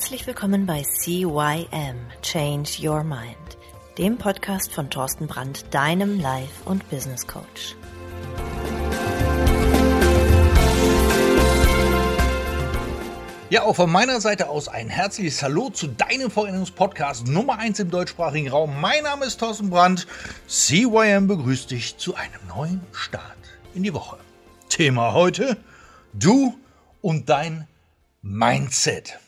Herzlich 0.00 0.26
willkommen 0.26 0.64
bei 0.64 0.82
CYM 0.82 1.96
Change 2.22 2.70
Your 2.80 3.04
Mind, 3.04 3.36
dem 3.98 4.16
Podcast 4.16 4.72
von 4.72 4.88
Thorsten 4.88 5.26
Brandt, 5.26 5.66
deinem 5.74 6.18
Life- 6.18 6.64
und 6.64 6.88
Business 6.88 7.26
Coach. 7.26 7.76
Ja, 13.50 13.64
auch 13.64 13.76
von 13.76 13.92
meiner 13.92 14.22
Seite 14.22 14.48
aus 14.48 14.68
ein 14.68 14.88
herzliches 14.88 15.42
Hallo 15.42 15.68
zu 15.68 15.88
deinem 15.88 16.30
Veränderungspodcast 16.30 17.28
Nummer 17.28 17.58
1 17.58 17.80
im 17.80 17.90
deutschsprachigen 17.90 18.48
Raum. 18.48 18.80
Mein 18.80 19.02
Name 19.02 19.26
ist 19.26 19.38
Thorsten 19.38 19.68
Brandt. 19.68 20.06
CYM 20.48 21.26
begrüßt 21.26 21.70
dich 21.70 21.98
zu 21.98 22.14
einem 22.14 22.40
neuen 22.48 22.80
Start 22.92 23.36
in 23.74 23.82
die 23.82 23.92
Woche. 23.92 24.16
Thema 24.70 25.12
heute: 25.12 25.58
Du 26.14 26.58
und 27.02 27.28
dein 27.28 27.68
Mindset. 28.22 29.20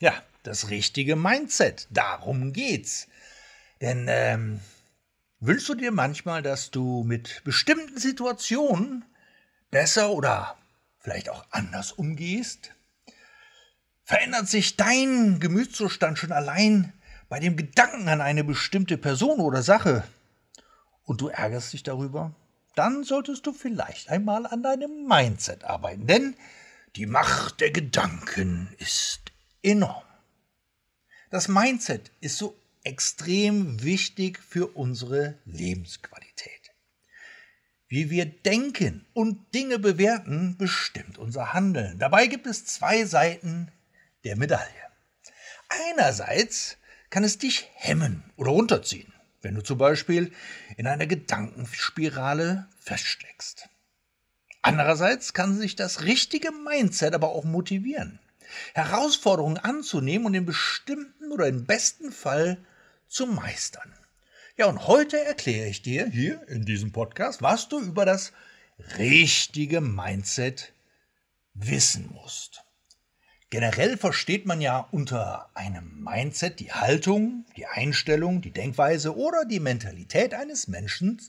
Ja, 0.00 0.12
das 0.44 0.70
richtige 0.70 1.16
Mindset. 1.16 1.88
Darum 1.90 2.52
geht's. 2.52 3.08
Denn 3.80 4.06
ähm, 4.08 4.60
wünschst 5.40 5.68
du 5.68 5.74
dir 5.74 5.90
manchmal, 5.90 6.42
dass 6.42 6.70
du 6.70 7.02
mit 7.02 7.42
bestimmten 7.44 7.98
Situationen 7.98 9.04
besser 9.70 10.10
oder 10.10 10.56
vielleicht 11.00 11.28
auch 11.30 11.44
anders 11.50 11.92
umgehst? 11.92 12.72
Verändert 14.04 14.48
sich 14.48 14.76
dein 14.76 15.40
Gemütszustand 15.40 16.18
schon 16.18 16.32
allein 16.32 16.92
bei 17.28 17.40
dem 17.40 17.56
Gedanken 17.56 18.08
an 18.08 18.20
eine 18.20 18.44
bestimmte 18.44 18.96
Person 18.98 19.40
oder 19.40 19.62
Sache 19.62 20.04
und 21.04 21.20
du 21.20 21.28
ärgerst 21.28 21.72
dich 21.72 21.82
darüber? 21.82 22.32
Dann 22.76 23.02
solltest 23.02 23.44
du 23.46 23.52
vielleicht 23.52 24.08
einmal 24.08 24.46
an 24.46 24.62
deinem 24.62 25.06
Mindset 25.08 25.64
arbeiten, 25.64 26.06
denn 26.06 26.36
die 26.94 27.06
Macht 27.06 27.60
der 27.60 27.72
Gedanken 27.72 28.72
ist 28.78 29.20
enorm. 29.62 30.04
Das 31.30 31.48
Mindset 31.48 32.10
ist 32.20 32.38
so 32.38 32.56
extrem 32.84 33.82
wichtig 33.82 34.38
für 34.38 34.66
unsere 34.76 35.38
Lebensqualität. 35.44 36.72
Wie 37.88 38.10
wir 38.10 38.26
denken 38.26 39.06
und 39.14 39.54
Dinge 39.54 39.78
bewerten, 39.78 40.56
bestimmt 40.58 41.18
unser 41.18 41.52
Handeln. 41.52 41.98
Dabei 41.98 42.26
gibt 42.26 42.46
es 42.46 42.66
zwei 42.66 43.04
Seiten 43.04 43.72
der 44.24 44.36
Medaille. 44.36 44.88
Einerseits 45.90 46.76
kann 47.10 47.24
es 47.24 47.38
dich 47.38 47.68
hemmen 47.74 48.22
oder 48.36 48.50
runterziehen, 48.50 49.12
wenn 49.40 49.54
du 49.54 49.62
zum 49.62 49.78
Beispiel 49.78 50.32
in 50.76 50.86
einer 50.86 51.06
Gedankenspirale 51.06 52.68
feststeckst. 52.78 53.68
Andererseits 54.60 55.32
kann 55.32 55.56
sich 55.56 55.76
das 55.76 56.02
richtige 56.02 56.52
Mindset 56.52 57.14
aber 57.14 57.28
auch 57.28 57.44
motivieren, 57.44 58.18
Herausforderungen 58.74 59.58
anzunehmen 59.58 60.26
und 60.26 60.34
in 60.34 60.46
bestimmten 60.46 61.32
oder 61.32 61.46
im 61.46 61.64
besten 61.66 62.12
Fall 62.12 62.58
zu 63.08 63.26
meistern. 63.26 63.92
Ja, 64.56 64.66
und 64.66 64.86
heute 64.86 65.22
erkläre 65.22 65.68
ich 65.68 65.82
dir 65.82 66.06
hier 66.06 66.46
in 66.48 66.64
diesem 66.64 66.92
Podcast, 66.92 67.42
was 67.42 67.68
du 67.68 67.80
über 67.80 68.04
das 68.04 68.32
richtige 68.98 69.80
Mindset 69.80 70.72
wissen 71.54 72.10
musst. 72.12 72.64
Generell 73.50 73.96
versteht 73.96 74.44
man 74.44 74.60
ja 74.60 74.86
unter 74.90 75.48
einem 75.54 76.02
Mindset 76.02 76.60
die 76.60 76.72
Haltung, 76.72 77.46
die 77.56 77.66
Einstellung, 77.66 78.42
die 78.42 78.50
Denkweise 78.50 79.16
oder 79.16 79.46
die 79.46 79.60
Mentalität 79.60 80.34
eines 80.34 80.68
Menschen 80.68 81.20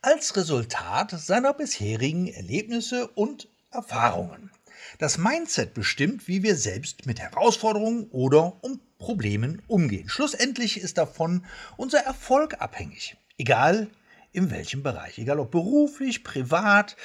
als 0.00 0.36
Resultat 0.36 1.12
seiner 1.12 1.54
bisherigen 1.54 2.26
Erlebnisse 2.26 3.06
und 3.06 3.48
Erfahrungen. 3.70 4.50
Das 5.02 5.18
Mindset 5.18 5.74
bestimmt, 5.74 6.28
wie 6.28 6.44
wir 6.44 6.54
selbst 6.54 7.06
mit 7.06 7.18
Herausforderungen 7.18 8.06
oder 8.12 8.62
um 8.62 8.78
Problemen 8.98 9.60
umgehen. 9.66 10.08
Schlussendlich 10.08 10.80
ist 10.80 10.96
davon 10.96 11.44
unser 11.76 11.98
Erfolg 11.98 12.60
abhängig, 12.60 13.16
egal 13.36 13.90
in 14.30 14.52
welchem 14.52 14.84
Bereich, 14.84 15.18
egal 15.18 15.40
ob 15.40 15.50
beruflich, 15.50 16.22
privat, 16.22 16.96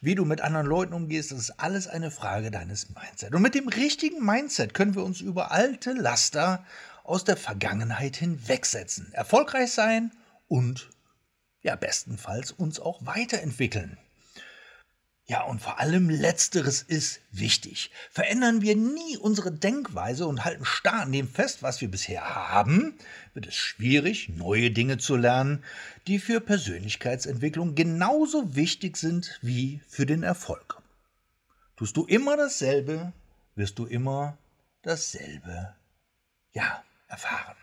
wie 0.00 0.16
du 0.16 0.24
mit 0.24 0.40
anderen 0.40 0.66
Leuten 0.66 0.94
umgehst, 0.94 1.30
das 1.30 1.38
ist 1.38 1.60
alles 1.60 1.86
eine 1.86 2.10
Frage 2.10 2.50
deines 2.50 2.88
Mindset. 2.88 3.32
Und 3.32 3.42
mit 3.42 3.54
dem 3.54 3.68
richtigen 3.68 4.26
Mindset 4.26 4.74
können 4.74 4.96
wir 4.96 5.04
uns 5.04 5.20
über 5.20 5.52
alte 5.52 5.92
Laster 5.92 6.66
aus 7.04 7.22
der 7.22 7.36
Vergangenheit 7.36 8.16
hinwegsetzen, 8.16 9.12
erfolgreich 9.12 9.70
sein 9.70 10.10
und 10.48 10.90
ja 11.62 11.76
bestenfalls 11.76 12.50
uns 12.50 12.80
auch 12.80 13.06
weiterentwickeln. 13.06 13.96
Ja, 15.30 15.42
und 15.42 15.60
vor 15.60 15.78
allem 15.78 16.08
letzteres 16.08 16.80
ist 16.80 17.20
wichtig. 17.30 17.90
Verändern 18.10 18.62
wir 18.62 18.74
nie 18.76 19.18
unsere 19.18 19.52
Denkweise 19.52 20.26
und 20.26 20.46
halten 20.46 20.64
starr 20.64 21.02
an 21.02 21.12
dem 21.12 21.28
fest, 21.28 21.62
was 21.62 21.82
wir 21.82 21.90
bisher 21.90 22.22
haben, 22.48 22.94
wird 23.34 23.46
es 23.46 23.54
schwierig, 23.54 24.30
neue 24.30 24.70
Dinge 24.70 24.96
zu 24.96 25.16
lernen, 25.16 25.62
die 26.06 26.18
für 26.18 26.40
Persönlichkeitsentwicklung 26.40 27.74
genauso 27.74 28.56
wichtig 28.56 28.96
sind 28.96 29.38
wie 29.42 29.82
für 29.86 30.06
den 30.06 30.22
Erfolg. 30.22 30.80
Tust 31.76 31.98
du 31.98 32.06
immer 32.06 32.38
dasselbe, 32.38 33.12
wirst 33.54 33.78
du 33.78 33.84
immer 33.84 34.38
dasselbe, 34.80 35.74
ja, 36.54 36.82
erfahren. 37.06 37.56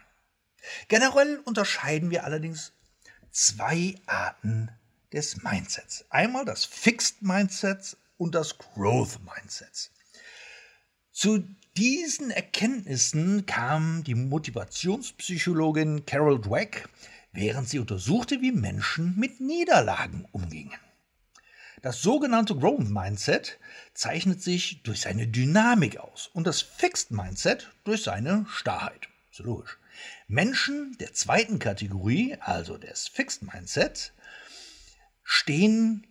Generell 0.88 1.40
unterscheiden 1.46 2.12
wir 2.12 2.26
allerdings 2.26 2.74
zwei 3.32 3.96
Arten 4.06 4.70
des 5.14 5.44
Mindsets. 5.44 6.06
Einmal 6.10 6.46
das 6.46 6.66
Fixed 6.66 7.22
Mindset 7.22 7.98
und 8.18 8.36
das 8.36 8.58
Growth 8.58 9.20
Mindset. 9.24 9.92
Zu 11.12 11.48
diesen 11.78 12.32
Erkenntnissen 12.32 13.46
kam 13.46 14.04
die 14.04 14.16
Motivationspsychologin 14.16 16.06
Carol 16.06 16.40
Dweck, 16.40 16.88
während 17.32 17.70
sie 17.70 17.80
untersuchte, 17.80 18.42
wie 18.42 18.52
Menschen 18.52 19.18
mit 19.18 19.40
Niederlagen 19.42 20.28
umgingen. 20.32 20.80
Das 21.82 22.02
sogenannte 22.02 22.56
Growth 22.56 22.90
Mindset 22.90 23.60
zeichnet 23.94 24.42
sich 24.42 24.82
durch 24.84 25.02
seine 25.02 25.28
Dynamik 25.28 25.98
aus 25.98 26.30
und 26.34 26.48
das 26.48 26.62
Fixed 26.62 27.12
Mindset 27.12 27.72
durch 27.84 28.04
seine 28.04 28.46
Starrheit. 28.50 29.08
So 29.32 29.44
logisch. 29.44 29.78
Menschen 30.28 30.98
der 31.00 31.14
zweiten 31.14 31.60
Kategorie, 31.60 32.38
also 32.40 32.78
des 32.78 33.08
Fixed 33.08 33.44
Mindset, 33.44 34.14
stehen, 35.26 36.08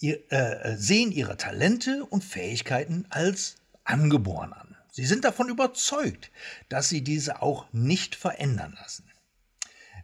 äh, 0.00 0.12
äh, 0.28 0.76
sehen 0.76 1.10
ihre 1.10 1.36
Talente 1.36 2.04
und 2.04 2.22
Fähigkeiten 2.22 3.06
als 3.10 3.56
angeboren 3.82 4.52
an. 4.52 4.76
Sie 4.92 5.06
sind 5.06 5.24
davon 5.24 5.48
überzeugt, 5.48 6.30
dass 6.68 6.88
sie 6.88 7.02
diese 7.02 7.42
auch 7.42 7.66
nicht 7.72 8.14
verändern 8.14 8.76
lassen. 8.80 9.10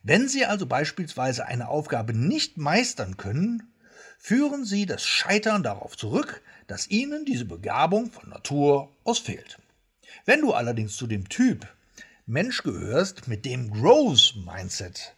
Wenn 0.03 0.29
Sie 0.29 0.47
also 0.47 0.67
beispielsweise 0.67 1.47
eine 1.47 1.69
Aufgabe 1.69 2.15
nicht 2.15 2.57
meistern 2.57 3.19
können, 3.19 3.75
führen 4.19 4.65
Sie 4.65 4.87
das 4.87 5.05
Scheitern 5.05 5.63
darauf 5.63 5.97
zurück, 5.97 6.43
dass 6.67 6.89
Ihnen 6.89 7.27
diese 7.27 7.45
Begabung 7.45 8.11
von 8.11 8.31
Natur 8.31 8.97
aus 9.05 9.19
fehlt. 9.19 9.59
Wenn 10.25 10.41
du 10.41 10.55
allerdings 10.55 10.97
zu 10.97 11.07
dem 11.07 11.29
Typ 11.29 11.69
Mensch 12.25 12.63
gehörst, 12.63 13.29
mit 13.29 13.45
dem 13.45 13.71
Growth 13.71 14.35
Mindset 14.37 15.15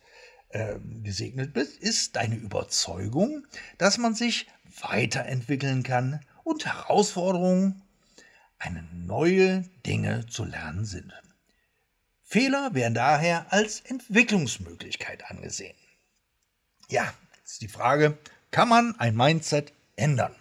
äh, 0.52 0.78
gesegnet 1.02 1.52
bist, 1.52 1.78
ist 1.78 2.16
deine 2.16 2.36
Überzeugung, 2.36 3.46
dass 3.78 3.98
man 3.98 4.14
sich 4.14 4.46
weiterentwickeln 4.80 5.82
kann 5.82 6.20
und 6.44 6.66
Herausforderungen, 6.66 7.82
eine 8.58 8.82
neue 8.92 9.62
Dinge 9.84 10.26
zu 10.26 10.44
lernen 10.44 10.84
sind. 10.84 11.12
Fehler 12.22 12.74
werden 12.74 12.94
daher 12.94 13.52
als 13.52 13.80
Entwicklungsmöglichkeit 13.80 15.28
angesehen. 15.30 15.76
Ja, 16.88 17.12
jetzt 17.38 17.60
die 17.60 17.68
Frage, 17.68 18.16
kann 18.50 18.68
man 18.68 18.94
ein 19.00 19.16
Mindset 19.16 19.72
ändern? 19.96 20.34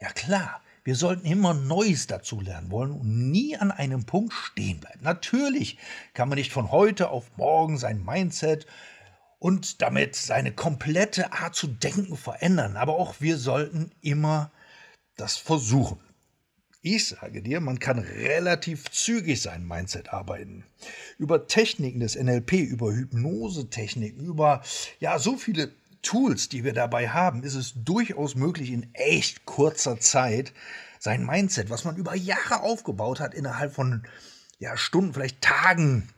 Ja 0.00 0.10
klar, 0.10 0.62
wir 0.84 0.94
sollten 0.94 1.26
immer 1.26 1.52
Neues 1.52 2.06
dazu 2.06 2.40
lernen 2.40 2.70
wollen 2.70 2.92
und 2.92 3.30
nie 3.30 3.56
an 3.56 3.72
einem 3.72 4.06
Punkt 4.06 4.32
stehen 4.32 4.78
bleiben. 4.78 5.00
Natürlich 5.02 5.78
kann 6.14 6.28
man 6.28 6.38
nicht 6.38 6.52
von 6.52 6.70
heute 6.70 7.10
auf 7.10 7.36
morgen 7.36 7.76
sein 7.76 8.04
Mindset 8.04 8.66
und 9.38 9.82
damit 9.82 10.16
seine 10.16 10.52
komplette 10.52 11.32
Art 11.32 11.54
zu 11.54 11.66
denken 11.66 12.16
verändern. 12.16 12.76
Aber 12.76 12.94
auch 12.94 13.16
wir 13.20 13.36
sollten 13.36 13.90
immer 14.00 14.50
das 15.16 15.36
versuchen. 15.36 16.00
Ich 16.82 17.08
sage 17.08 17.42
dir, 17.42 17.60
man 17.60 17.80
kann 17.80 17.98
relativ 17.98 18.90
zügig 18.90 19.42
sein 19.42 19.66
Mindset 19.66 20.12
arbeiten. 20.12 20.64
Über 21.18 21.48
Techniken 21.48 21.98
des 21.98 22.14
NLP, 22.14 22.52
über 22.52 22.92
Hypnosetechniken, 22.92 24.24
über 24.24 24.62
ja 25.00 25.18
so 25.18 25.36
viele 25.36 25.72
Tools, 26.02 26.48
die 26.48 26.62
wir 26.62 26.72
dabei 26.72 27.08
haben, 27.08 27.42
ist 27.42 27.56
es 27.56 27.72
durchaus 27.74 28.36
möglich, 28.36 28.70
in 28.70 28.88
echt 28.94 29.44
kurzer 29.46 29.98
Zeit 29.98 30.52
sein 31.00 31.26
Mindset, 31.26 31.70
was 31.70 31.84
man 31.84 31.96
über 31.96 32.14
Jahre 32.14 32.60
aufgebaut 32.60 33.18
hat, 33.18 33.34
innerhalb 33.34 33.74
von 33.74 34.04
ja, 34.60 34.76
Stunden, 34.76 35.12
vielleicht 35.12 35.40
Tagen 35.40 36.08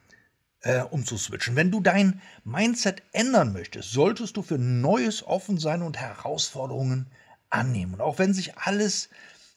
äh, 0.68 0.82
umzuswitchen. 0.82 1.56
Wenn 1.56 1.70
du 1.70 1.80
dein 1.80 2.20
Mindset 2.44 3.02
ändern 3.12 3.54
möchtest, 3.54 3.90
solltest 3.90 4.36
du 4.36 4.42
für 4.42 4.58
Neues 4.58 5.22
offen 5.22 5.58
sein 5.58 5.80
und 5.80 5.96
Herausforderungen 5.96 7.06
annehmen. 7.48 7.94
Und 7.94 8.00
auch 8.02 8.18
wenn 8.18 8.34
sich 8.34 8.58
alles 8.58 9.08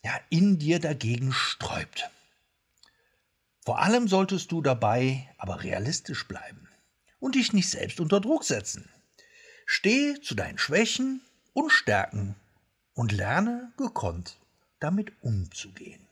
ja, 0.04 0.14
in 0.30 0.58
dir 0.58 0.80
dagegen 0.80 1.34
sträubt. 1.34 2.10
Vor 3.66 3.80
allem 3.80 4.08
solltest 4.08 4.52
du 4.54 4.62
dabei 4.62 5.30
aber 5.38 5.64
realistisch 5.64 6.28
bleiben 6.28 6.70
und 7.20 7.36
dich 7.36 7.52
nicht 7.52 7.70
selbst 7.70 8.00
unter 8.00 8.22
Druck 8.22 8.46
setzen. 8.46 8.90
Steh 9.66 10.20
zu 10.22 10.34
deinen 10.34 10.58
Schwächen 10.58 11.22
und 11.54 11.72
Stärken 11.72 12.36
und 12.94 13.12
lerne 13.12 13.72
gekonnt 13.78 14.38
damit 14.80 15.12
umzugehen. 15.22 16.08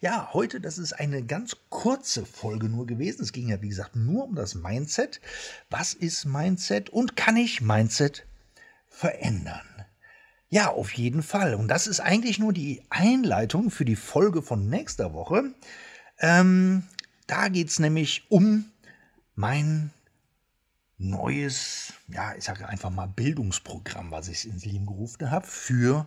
Ja, 0.00 0.30
heute, 0.32 0.60
das 0.60 0.78
ist 0.78 0.92
eine 0.92 1.22
ganz 1.22 1.56
kurze 1.68 2.26
Folge 2.26 2.68
nur 2.68 2.86
gewesen. 2.86 3.22
Es 3.22 3.32
ging 3.32 3.48
ja, 3.48 3.60
wie 3.62 3.68
gesagt, 3.68 3.96
nur 3.96 4.24
um 4.24 4.34
das 4.34 4.54
Mindset. 4.54 5.20
Was 5.70 5.94
ist 5.94 6.24
Mindset 6.24 6.90
und 6.90 7.16
kann 7.16 7.36
ich 7.36 7.60
Mindset 7.60 8.26
verändern? 8.88 9.66
Ja, 10.48 10.68
auf 10.70 10.92
jeden 10.92 11.22
Fall. 11.22 11.54
Und 11.54 11.68
das 11.68 11.86
ist 11.86 12.00
eigentlich 12.00 12.38
nur 12.38 12.52
die 12.52 12.82
Einleitung 12.90 13.70
für 13.70 13.84
die 13.84 13.96
Folge 13.96 14.42
von 14.42 14.68
nächster 14.68 15.14
Woche. 15.14 15.54
Ähm, 16.18 16.82
da 17.26 17.48
geht 17.48 17.68
es 17.68 17.78
nämlich 17.78 18.26
um 18.28 18.66
mein 19.34 19.92
neues, 20.98 21.94
ja, 22.08 22.34
ich 22.36 22.44
sage 22.44 22.68
einfach 22.68 22.90
mal 22.90 23.06
Bildungsprogramm, 23.06 24.10
was 24.10 24.28
ich 24.28 24.46
ins 24.46 24.64
Leben 24.64 24.86
gerufen 24.86 25.30
habe 25.30 25.46
für 25.46 26.06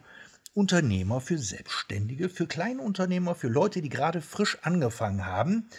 Unternehmer, 0.56 1.20
für 1.20 1.38
Selbstständige, 1.38 2.30
für 2.30 2.48
Kleinunternehmer, 2.48 3.36
für 3.36 3.50
Leute, 3.50 3.82
die 3.82 3.90
gerade 3.90 4.22
frisch 4.22 4.58
angefangen 4.62 5.26
haben, 5.26 5.70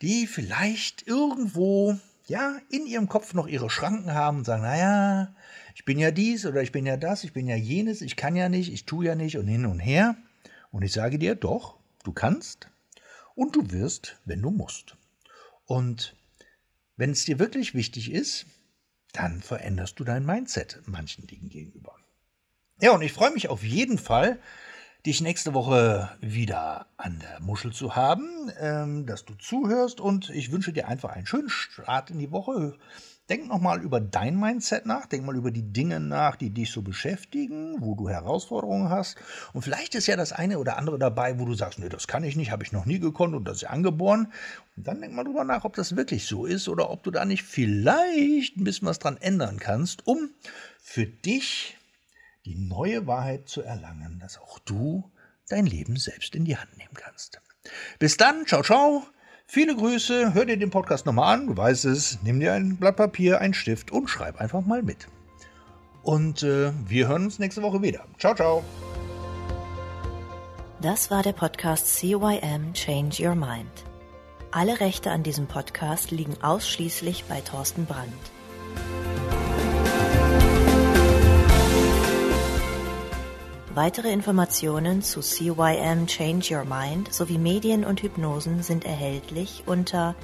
die 0.00 0.26
vielleicht 0.26 1.06
irgendwo 1.06 1.98
ja 2.26 2.56
in 2.70 2.86
ihrem 2.86 3.06
Kopf 3.06 3.34
noch 3.34 3.46
ihre 3.46 3.68
Schranken 3.68 4.14
haben 4.14 4.38
und 4.38 4.44
sagen, 4.44 4.62
naja, 4.62 5.36
ich 5.74 5.84
bin 5.84 5.98
ja 5.98 6.10
dies 6.10 6.46
oder 6.46 6.62
ich 6.62 6.72
bin 6.72 6.86
ja 6.86 6.96
das, 6.96 7.22
ich 7.22 7.34
bin 7.34 7.46
ja 7.46 7.56
jenes, 7.56 8.00
ich 8.00 8.16
kann 8.16 8.34
ja 8.34 8.48
nicht, 8.48 8.72
ich 8.72 8.86
tue 8.86 9.04
ja 9.04 9.14
nicht 9.14 9.36
und 9.36 9.46
hin 9.46 9.66
und 9.66 9.78
her. 9.78 10.16
Und 10.70 10.82
ich 10.82 10.92
sage 10.92 11.18
dir, 11.18 11.34
doch, 11.34 11.76
du 12.02 12.12
kannst 12.12 12.70
und 13.34 13.54
du 13.54 13.70
wirst, 13.72 14.16
wenn 14.24 14.40
du 14.40 14.50
musst. 14.50 14.96
Und 15.66 16.16
wenn 16.96 17.10
es 17.10 17.26
dir 17.26 17.38
wirklich 17.38 17.74
wichtig 17.74 18.10
ist, 18.10 18.46
dann 19.12 19.42
veränderst 19.42 20.00
du 20.00 20.04
dein 20.04 20.24
Mindset 20.24 20.80
manchen 20.86 21.26
Dingen 21.26 21.50
gegenüber. 21.50 21.94
Ja, 22.84 22.92
und 22.92 23.00
ich 23.00 23.14
freue 23.14 23.30
mich 23.30 23.48
auf 23.48 23.64
jeden 23.64 23.96
Fall, 23.96 24.38
dich 25.06 25.22
nächste 25.22 25.54
Woche 25.54 26.10
wieder 26.20 26.84
an 26.98 27.18
der 27.18 27.40
Muschel 27.40 27.72
zu 27.72 27.96
haben, 27.96 28.52
ähm, 28.60 29.06
dass 29.06 29.24
du 29.24 29.32
zuhörst 29.36 30.02
und 30.02 30.28
ich 30.28 30.52
wünsche 30.52 30.70
dir 30.70 30.86
einfach 30.86 31.08
einen 31.08 31.24
schönen 31.24 31.48
Start 31.48 32.10
in 32.10 32.18
die 32.18 32.30
Woche. 32.30 32.76
Denk 33.30 33.48
nochmal 33.48 33.80
über 33.80 34.02
dein 34.02 34.38
Mindset 34.38 34.84
nach, 34.84 35.06
denk 35.06 35.24
mal 35.24 35.34
über 35.34 35.50
die 35.50 35.72
Dinge 35.72 35.98
nach, 35.98 36.36
die 36.36 36.50
dich 36.50 36.72
so 36.72 36.82
beschäftigen, 36.82 37.76
wo 37.80 37.94
du 37.94 38.10
Herausforderungen 38.10 38.90
hast. 38.90 39.16
Und 39.54 39.62
vielleicht 39.62 39.94
ist 39.94 40.06
ja 40.06 40.16
das 40.16 40.34
eine 40.34 40.58
oder 40.58 40.76
andere 40.76 40.98
dabei, 40.98 41.38
wo 41.38 41.46
du 41.46 41.54
sagst, 41.54 41.78
nee, 41.78 41.88
das 41.88 42.06
kann 42.06 42.22
ich 42.22 42.36
nicht, 42.36 42.50
habe 42.50 42.64
ich 42.64 42.72
noch 42.72 42.84
nie 42.84 42.98
gekonnt 42.98 43.34
und 43.34 43.48
das 43.48 43.56
ist 43.56 43.62
ja 43.62 43.70
angeboren. 43.70 44.30
Und 44.76 44.86
dann 44.86 45.00
denk 45.00 45.14
mal 45.14 45.24
drüber 45.24 45.44
nach, 45.44 45.64
ob 45.64 45.74
das 45.74 45.96
wirklich 45.96 46.26
so 46.26 46.44
ist 46.44 46.68
oder 46.68 46.90
ob 46.90 47.02
du 47.02 47.10
da 47.10 47.24
nicht 47.24 47.44
vielleicht 47.44 48.58
ein 48.58 48.64
bisschen 48.64 48.88
was 48.88 48.98
dran 48.98 49.16
ändern 49.16 49.58
kannst, 49.58 50.06
um 50.06 50.28
für 50.82 51.06
dich 51.06 51.78
die 52.44 52.56
neue 52.56 53.06
Wahrheit 53.06 53.48
zu 53.48 53.62
erlangen, 53.62 54.18
dass 54.20 54.38
auch 54.38 54.58
du 54.60 55.10
dein 55.48 55.66
Leben 55.66 55.96
selbst 55.96 56.34
in 56.34 56.44
die 56.44 56.56
Hand 56.56 56.76
nehmen 56.76 56.94
kannst. 56.94 57.40
Bis 57.98 58.16
dann, 58.16 58.46
ciao, 58.46 58.62
ciao. 58.62 59.04
Viele 59.46 59.76
Grüße, 59.76 60.32
hör 60.34 60.46
dir 60.46 60.56
den 60.56 60.70
Podcast 60.70 61.06
nochmal 61.06 61.34
an, 61.34 61.46
du 61.46 61.56
weißt 61.56 61.84
es, 61.84 62.18
nimm 62.22 62.40
dir 62.40 62.54
ein 62.54 62.76
Blatt 62.76 62.96
Papier, 62.96 63.40
einen 63.40 63.54
Stift 63.54 63.90
und 63.90 64.08
schreib 64.08 64.40
einfach 64.40 64.62
mal 64.62 64.82
mit. 64.82 65.06
Und 66.02 66.42
äh, 66.42 66.72
wir 66.86 67.08
hören 67.08 67.24
uns 67.24 67.38
nächste 67.38 67.62
Woche 67.62 67.82
wieder. 67.82 68.06
Ciao, 68.18 68.34
ciao. 68.34 68.64
Das 70.80 71.10
war 71.10 71.22
der 71.22 71.32
Podcast 71.32 71.96
CYM 71.96 72.74
Change 72.74 73.26
Your 73.26 73.34
Mind. 73.34 73.84
Alle 74.50 74.80
Rechte 74.80 75.10
an 75.10 75.22
diesem 75.22 75.46
Podcast 75.46 76.10
liegen 76.10 76.36
ausschließlich 76.42 77.24
bei 77.24 77.40
Thorsten 77.40 77.86
Brandt. 77.86 79.13
Weitere 83.74 84.12
Informationen 84.12 85.02
zu 85.02 85.20
CYM 85.20 86.06
Change 86.06 86.54
Your 86.54 86.64
Mind 86.64 87.12
sowie 87.12 87.38
Medien 87.38 87.84
und 87.84 88.04
Hypnosen 88.04 88.62
sind 88.62 88.84
erhältlich 88.84 89.64
unter 89.66 90.14